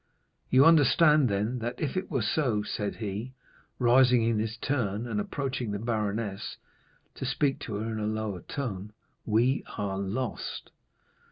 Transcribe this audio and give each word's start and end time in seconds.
"You 0.49 0.65
understand, 0.65 1.29
then, 1.29 1.59
that 1.59 1.79
if 1.79 1.95
it 1.95 2.09
were 2.09 2.23
so," 2.23 2.63
said 2.63 2.95
he, 2.95 3.33
rising 3.77 4.23
in 4.23 4.39
his 4.39 4.57
turn, 4.57 5.05
and 5.05 5.21
approaching 5.21 5.69
the 5.69 5.77
baroness, 5.77 6.57
to 7.13 7.23
speak 7.23 7.59
to 7.59 7.75
her 7.75 7.91
in 7.91 7.99
a 7.99 8.07
lower 8.07 8.41
tone, 8.41 8.93
"we 9.27 9.63
are 9.77 9.99
lost. 9.99 10.71